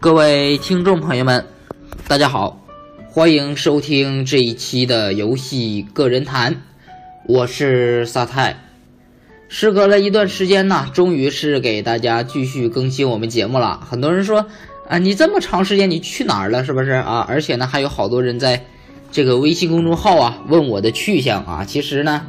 [0.00, 1.44] 各位听众朋友们，
[2.06, 2.64] 大家好，
[3.10, 6.62] 欢迎收听这一期的游戏个人谈，
[7.26, 8.62] 我是萨泰。
[9.48, 13.80] 时隔了一段时间呢，终于是给大家继续更新我们节目了。
[13.90, 14.46] 很多人说
[14.88, 16.64] 啊，你这么长时间你去哪儿了？
[16.64, 17.26] 是不是啊？
[17.28, 18.66] 而且呢，还有好多人在
[19.10, 21.64] 这个微信公众号啊问我的去向啊。
[21.64, 22.24] 其实呢，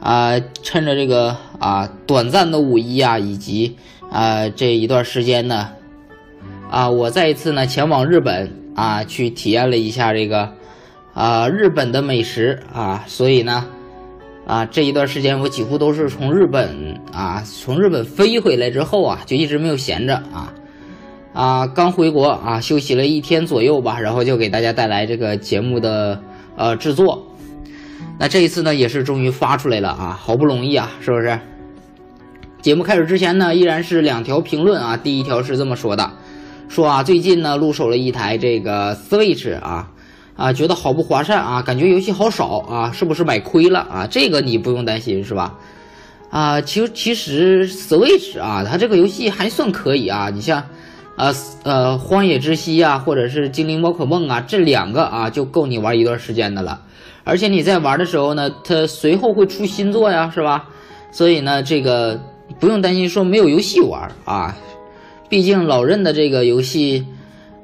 [0.00, 3.78] 啊，趁着这个啊短暂的五一啊，以及
[4.10, 5.70] 啊这一段时间呢。
[6.70, 10.52] 啊，我再一次呢前往日本啊，去体验了一下这个
[11.12, 13.66] 啊日本的美食啊，所以呢
[14.46, 20.54] 啊这一段时间我几乎都是从日本啊从日本飞回来之后啊，就一直没有闲着啊
[21.32, 26.22] 啊刚回国啊休息了一天左右吧，然后就给大家带来这个节目的
[26.56, 27.26] 呃制作。
[28.16, 31.36] 那这一次呢也是终于发出来了啊，好不容易啊，是不是？
[32.62, 36.12] 节目开始之前呢，依然是两条评论啊，第一条是这么说的。
[36.70, 39.90] 说啊，最近呢入手了一台这个 Switch 啊，
[40.36, 44.06] 啊，觉得好不划算啊，感觉游戏好少啊，是不是买亏了啊？
[44.08, 45.58] 这个你不用担心是吧？
[46.30, 50.30] 啊，其实其实 Switch 啊，它这个游戏还算可以啊。
[50.30, 50.62] 你像，
[51.16, 56.80] 呃呃，荒野之息啊，或者是精灵宝可梦啊，这两个啊就够你玩一段时间的了。
[57.24, 60.66] 而且你在玩的时候呢，它随后会出新作呀，是吧？
[61.10, 62.20] 所以呢，这个
[62.60, 64.56] 不用担心说没有游戏玩啊。
[65.30, 67.06] 毕竟老任的这个游戏，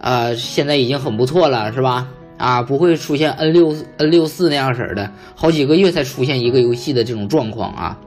[0.00, 2.08] 呃，现在已经很不错了，是吧？
[2.36, 7.98] 啊，不会出现 N 六 N 六四那样式的，好几个月才出现一个游戏的这种状况啊。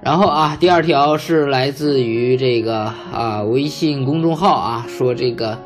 [0.00, 5.58] 然后啊，第二条是来自于这个啊微信公众号啊，说这个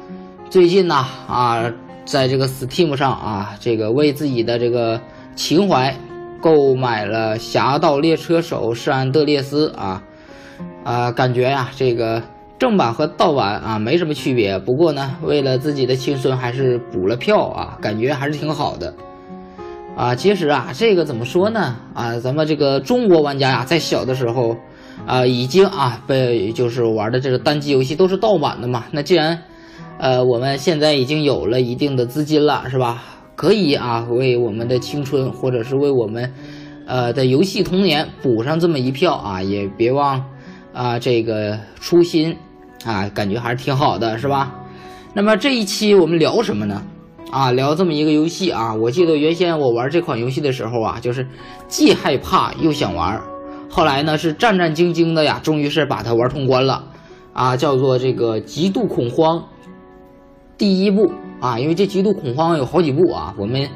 [0.51, 0.97] 最近呢
[1.29, 1.73] 啊，
[2.05, 5.01] 在这个 Steam 上啊，这个为自己的这个
[5.37, 5.97] 情怀
[6.41, 10.03] 购买了《侠盗猎车手：圣安德烈斯》啊
[10.83, 12.21] 啊，感觉呀这个。
[12.59, 18.93] 正版和盗版啊没什么区别，不过呢，为了自己的青春还是补了票啊，感觉还是挺好的
[19.97, 20.13] 啊。
[20.13, 24.57] 其实啊，这个怎么说呢啊，咱们这个中国玩家呀，在小的时候
[25.07, 28.85] 啊，已经啊被就是玩的这个单机游戏都是盗版的嘛。
[28.91, 29.41] 那既然
[30.01, 33.05] 呃我们现在已经有了一定的资金了，是吧？
[33.37, 36.35] 可以啊为我们的青春或者是为我们
[36.87, 40.25] 呃的游戏童年补上这么一票啊，也别忘
[40.73, 42.37] 啊这个初心。
[42.85, 44.55] 啊，感觉还是挺好的，是吧？
[45.15, 46.83] 那么这一期我们聊什么呢？
[47.31, 48.75] 啊，聊这么一个游戏啊。
[48.75, 51.27] 我记得原先我玩这款游戏的时候啊，就是
[51.67, 53.21] 既害怕又想玩。
[53.71, 56.85] 后来呢，是战战兢兢的呀，终于是把它玩通关了。
[57.33, 59.39] 啊，叫做这个《极度恐慌》
[60.57, 63.35] 第一步啊，因为这《极度恐慌》有好几部啊。
[63.39, 63.69] 我们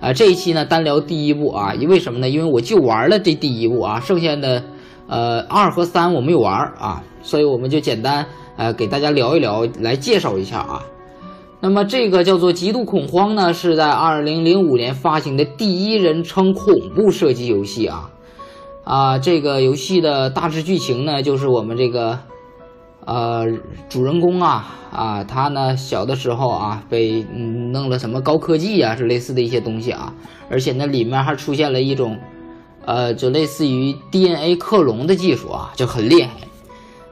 [0.00, 2.28] 啊这一期呢单聊第一部啊，因为什么呢？
[2.28, 4.62] 因为我就玩了这第一部啊，剩下的
[5.06, 8.26] 呃二和三我没有玩啊，所以我们就简单。
[8.56, 10.84] 呃，给大家聊一聊，来介绍一下啊。
[11.60, 18.10] 那么这个叫做《极度恐慌》呢，是在二零零五年发行的第一人称恐怖射击游戏啊。
[18.84, 22.18] 啊，这个游戏的大致剧情呢，就是我们这个
[23.06, 23.46] 呃
[23.88, 27.22] 主人公啊啊，他呢小的时候啊被
[27.72, 30.12] 弄了什么高科技啊，是类似的一些东西啊，
[30.50, 32.18] 而且呢里面还出现了一种
[32.84, 36.30] 呃就类似于 DNA 克隆的技术啊，就很厉害。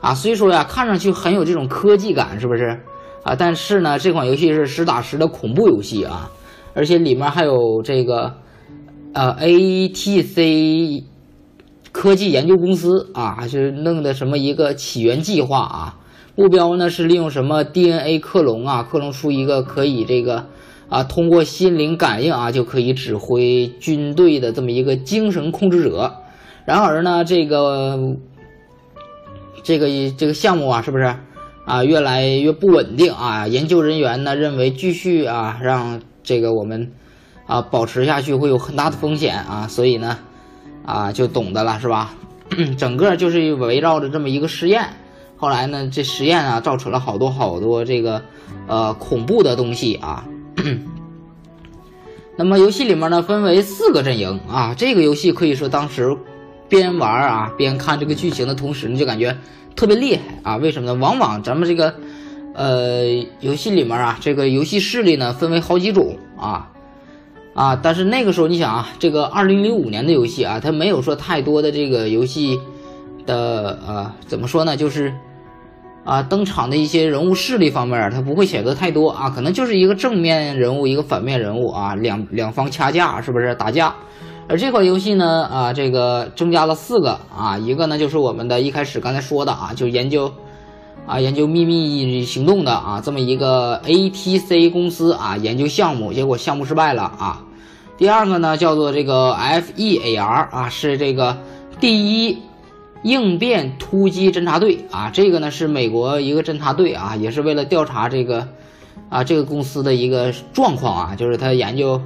[0.00, 2.81] 啊，虽说呀，看上去很有这种科技感，是不是？
[3.25, 6.31] 啊，但是呢，这款游戏是实打实的恐怖游戏啊，
[6.72, 8.32] 而且里面还有这个，
[9.12, 11.03] 呃，ATC
[11.99, 15.97] 科技研究公司啊，是弄的什么一个起源计划啊，
[16.37, 20.47] 目标呢是利用什么 DNA 克隆啊，克隆出一个可以这个
[20.89, 26.15] 啊，通过心灵感应啊，就可以指挥军队的这么一个精神控制者。
[26.65, 28.15] 然而呢，这个。
[29.65, 31.17] 这个这个项目啊，是不是
[31.65, 33.49] 啊越来越不稳定啊？
[33.49, 36.93] 研究人员呢认为继续啊让这个我们
[37.47, 40.21] 啊保持下去会有很大的风险啊，所以呢
[40.88, 42.15] 啊就懂得了是吧？
[42.78, 44.84] 整个就是围绕着这么一个实验。
[45.37, 48.23] 后来呢这实验啊造成了好多好多这个
[48.67, 50.25] 呃恐怖的东西啊。
[52.37, 56.17] 那么游戏里面呢分为四个阵营啊，这个游戏可以说当时
[56.69, 59.37] 边玩啊边看这个剧情的同时呢就感觉。
[59.76, 60.56] 特别厉害啊！
[60.56, 60.94] 为什么呢？
[60.94, 61.94] 往往咱们这个，
[62.52, 63.05] 呃，
[63.38, 66.69] 游戏里面啊，这个游戏势力呢分为好几种啊
[67.58, 67.76] 啊！
[67.82, 72.56] 但是那个时候你想啊，这个二零零五年的游戏啊，它没有说太多的这个游戏
[73.26, 74.76] 的呃，怎么说呢？
[74.76, 75.12] 就是
[76.05, 83.93] 啊，登场的一些人物势力方面，它不会显得太多啊，可能就是一个正面人物，一个反面人物啊，两两方掐架，是不是打架？
[84.49, 90.32] 而这款游戏呢，啊，这个增加了四个啊，一个呢就是我们的一开始刚才说的啊，就研究
[91.06, 97.43] 啊，研究秘密行动的啊，这么一个 ATC 公司啊，研究项目，结果项目失败了啊。
[97.99, 101.37] 第二个呢，叫做这个 FEAR 啊，是这个
[101.81, 102.39] 第一
[103.03, 108.47] 应变突击侦察队啊，这个呢是美国一个侦察队啊，也是为了调查这个
[109.09, 112.00] 啊这个公司的一个状况啊，就是他研究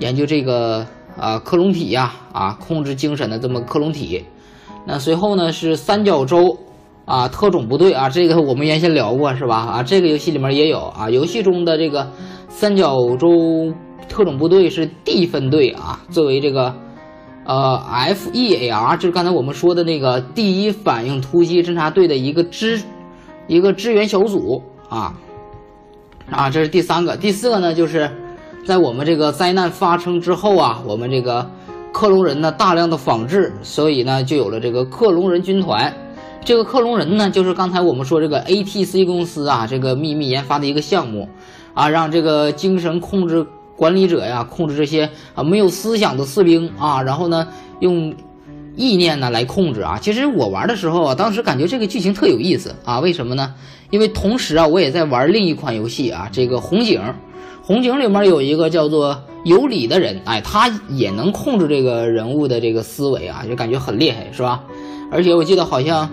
[0.00, 0.84] 研究这个
[1.16, 4.24] 啊克隆体呀啊控制精神的这么克隆体。
[4.84, 6.58] 那随后呢是三角洲
[7.04, 9.54] 啊特种部队啊，这个我们原先聊过是吧？
[9.58, 12.10] 啊，这个游戏里面也有啊，游戏中的这个
[12.48, 13.72] 三角洲。
[14.10, 16.74] 特种部队是 D 分队啊，作为这个
[17.44, 17.80] 呃
[18.12, 22.82] FEAR，就是刚才我们说的那个第一反应突击侦察队的一个支
[23.46, 25.14] 一个支援小组啊
[26.28, 27.16] 啊，这是第三个。
[27.16, 28.10] 第四个呢，就是
[28.66, 31.48] 在我们这个灾难发生之后啊，我们这个
[31.92, 35.94] 克隆人呢大量的仿制，所以呢就有了这个克隆人军团。
[36.44, 41.28] 这个克隆人呢，就是刚才我们说这个 ATC 公司啊，这个秘密研发的一个项目
[41.74, 43.46] 啊，让这个精神控制。
[43.80, 47.48] 管理者呀，控制这些啊没有思想的士兵啊，然后呢，
[47.78, 48.14] 用
[48.76, 49.98] 意念呢来控制啊。
[50.02, 53.00] 其实我玩的时候啊，当时感觉这个剧情特有意思啊。
[53.00, 53.54] 为什么呢？
[53.88, 57.00] 因为同时啊，我也在玩另一款游戏啊，这个红警。
[57.62, 64.62] 红警里面有一个叫做有理的人，哎，他也能控制这个人物的这个思维啊，就感觉很厉害，是吧？
[65.10, 66.06] 而且我记得好像，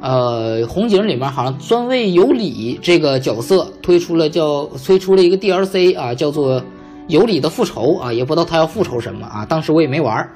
[0.00, 6.64] 呃，红警里面好像专为有理这个角色推出了叫推出了一个 DLC 啊，叫做。
[7.06, 9.44] 有理的复仇啊，也不知道他要复仇什么啊。
[9.44, 10.28] 当时我也没玩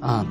[0.00, 0.26] 啊。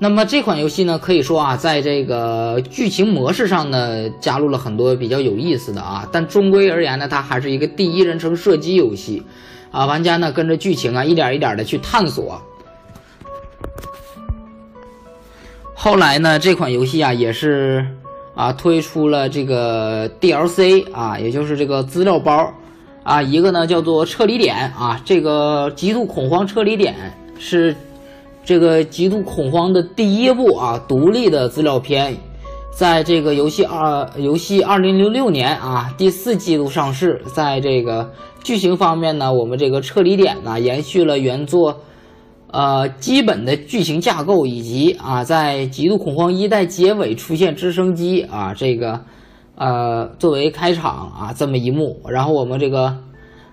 [0.00, 6.08] 那么这款游戏呢，可以说啊，在这个剧情模式上呢，加入了很多比较有意思的啊。
[6.12, 9.24] 但终归而言呢，它还是一个第一人称射击游戏
[9.72, 9.86] 啊。
[9.86, 12.40] 玩家呢，跟着剧情啊，一点一点的去探索。
[15.74, 17.84] 后来呢，这款游戏啊，也是
[18.36, 22.54] 啊，推出了这个 DLC 啊，也就是这个资料包。
[23.08, 26.94] 啊，一个呢叫做撤离点啊，这个极度恐慌撤离点
[27.38, 27.74] 是
[28.44, 32.14] 这个极度恐慌的第一部啊，独立的资料片，
[32.70, 37.22] 在这个游戏二游戏二零零六年啊第四季度上市。
[37.34, 38.12] 在这个
[38.44, 41.80] 剧情方面呢，我们这个撤离点呢延续了原作
[42.50, 49.00] 呃基本的剧情架构，以及啊在极度恐慌一代结尾出现直升机啊这个。
[49.58, 52.96] 呃，作为开场啊，这么一幕，然后我们这个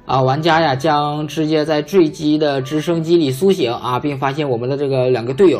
[0.05, 5.59] 啊玩家呀，将直接在坠机的直升机里苏醒啊，并发现我们的这个两个队友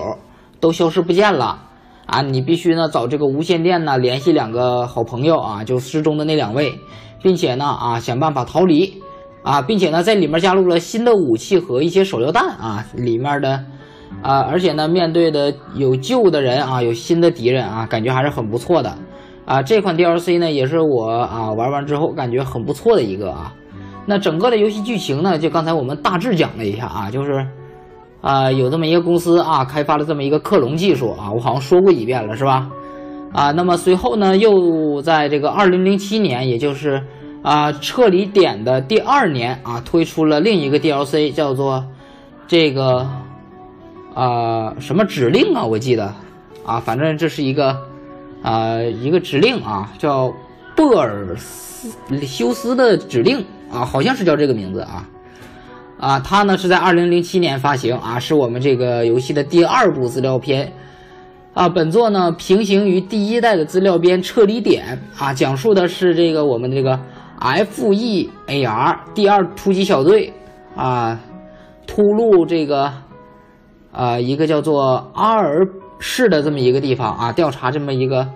[0.60, 1.64] 都消失不见了
[2.06, 2.22] 啊！
[2.22, 6.78] 你必须呢找这个无线电呢联系两个好朋友啊，就失踪的那两位，
[7.24, 9.02] 并且呢啊想办法逃离
[9.42, 13.64] 啊，并且呢在里面加入了新的武器和一些手榴弹啊，里面的
[14.22, 18.96] 啊，而且呢面对的有旧的人啊，有新的敌人啊，感觉还是很不错的。
[19.46, 23.54] 啊，这款 DLC 呢，也是我啊玩完之后感觉很不错的一个啊。
[24.08, 27.46] 那整个的游戏剧情呢，就刚才我们大致讲了一下啊，就是
[28.22, 32.68] 啊有这么一个公司啊开发了这么一个克隆技术啊，我好像说过一遍了是吧？
[33.34, 37.04] 啊，那么随后呢，又在这个2007年，也就是
[37.44, 41.86] 啊撤离点的第二年啊，推出了另一个 DLC，叫做
[42.48, 43.08] 这个
[44.16, 46.14] 啊什么指令啊，我记得
[46.66, 47.78] 啊，反正这是一个。
[48.46, 50.32] 啊，一个指令啊，叫
[50.76, 51.90] 布尔斯
[52.22, 55.10] 修斯的指令啊，好像是叫这个名字啊。
[56.00, 60.72] 啊，它呢是在二零零七年发行啊，是我们这个游戏的第二部资料片
[61.56, 61.68] 啊。
[61.68, 67.00] 本作呢平行于第一代的资料片《撤离点》啊，讲述的是这个我们这个
[67.40, 70.32] FEAR 第二突击小队
[70.76, 71.20] 啊，
[71.88, 72.94] 突入这个
[73.92, 75.68] 啊一个叫做阿尔。
[75.98, 78.28] 是的，这么一个地方啊，调查这么一个，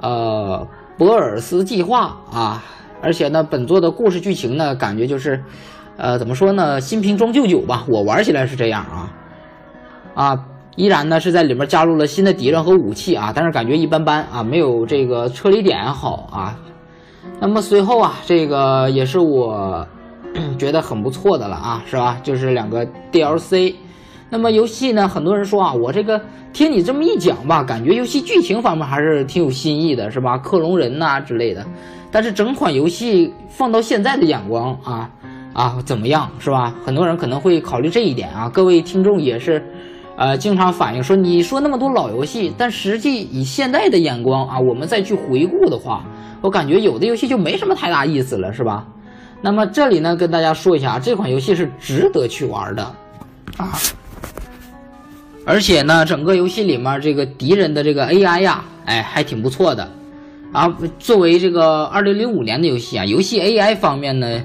[0.00, 2.62] 呃，博尔斯计划啊，
[3.00, 5.42] 而且呢，本作的故事剧情呢，感觉就是，
[5.96, 9.10] 呃，怎么说呢，新瓶装旧酒吧，我玩起来是这样啊，
[10.14, 10.44] 啊，
[10.76, 16.58] 依然呢是在里面加入了新的敌人和武器啊，但是感觉一般般啊，没有这个撤离点好啊。
[17.40, 19.86] 那么随后啊，这个也是我
[20.58, 22.18] 觉得很不错的了啊，是吧？
[22.22, 23.76] 就是两个 DLC。
[24.30, 25.08] 那么游戏呢？
[25.08, 26.20] 很多人说啊，我这个
[26.52, 30.36] 听你这么一讲吧，感觉游戏剧情方面还是挺有新意的，是吧？
[30.36, 31.64] 克隆人呐之类的。
[32.10, 35.10] 但是整款游戏放到现在的眼光啊
[35.52, 36.74] 啊怎么样，是吧？
[36.84, 38.48] 很多人可能会考虑这一点啊。
[38.48, 39.62] 各位听众也是，
[40.16, 46.04] 呃，经常反映说，你说那么多老游戏，但实际以现在的眼光啊，我们再去回顾的话，
[46.42, 48.86] 我感觉有的游戏就没什么太大意思了，是吧？
[49.40, 52.82] 那么这里呢，跟大家说一下，这款游戏是值得去玩的
[53.56, 53.72] 啊。
[55.48, 59.90] 而且呢，整个游戏里面这个敌人的这个 AI 呀，哎，还挺不错的，
[60.52, 64.42] 啊，作为这个二零零五年的游戏啊，游戏 AI 方面呢，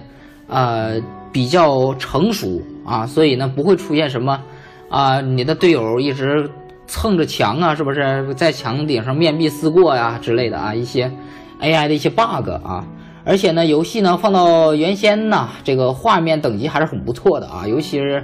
[0.48, 1.01] 呃，
[1.33, 4.39] 比较成熟啊，所以呢不会出现什么
[4.88, 6.50] 啊，你的队友一直
[6.88, 11.12] 蹭着墙啊，是不是在墙顶上面壁思过呀之类的啊，一些
[11.60, 12.88] AI 的一些 bug 啊。
[13.25, 18.24] 而且呢，游戏呢放到原先呢，这个画面等级还是很不错的啊，尤其是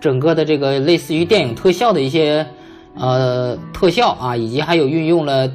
[0.00, 2.46] 整个的这个类似于电影特效的一些
[2.94, 5.48] 呃特效啊，以及还有运用了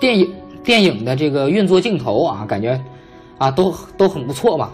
[0.00, 0.28] 电影。
[0.64, 2.78] 电影的这个运作镜头啊，感觉
[3.38, 4.70] 啊都都很不错吧。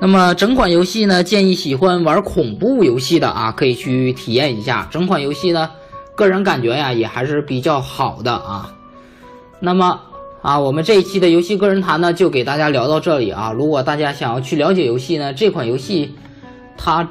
[0.00, 4.88] 那么整款游戏呢，建议喜欢玩恐怖游戏的啊，可以去体验一下。
[4.90, 5.68] 整款游戏呢，
[6.14, 8.72] 个人感觉呀也还是比较好的啊。
[9.60, 10.00] 那么
[10.40, 13.52] 啊，我们这一期的游戏个人谈呢，就给大家聊到这里啊。
[13.52, 16.14] 如果大家想要去了解游戏呢，这款游戏
[16.78, 17.06] 它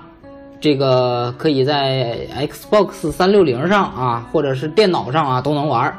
[0.59, 5.93] 这个可以在 Xbox 三六零上啊，或者是电脑上啊都能玩。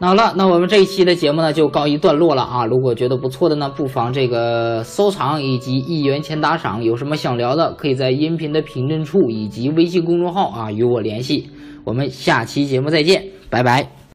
[0.00, 2.64] 那好了，那我们这一期的节目呢就告一段落了啊！
[2.64, 6.84] 如果觉得不错的呢，不妨这个收藏以及一元钱打赏。
[6.84, 11.50] 有什么想聊的，可以在音频的评论处以及微信公众号啊与我联系。
[11.82, 13.97] 我们下期节目再见，拜拜。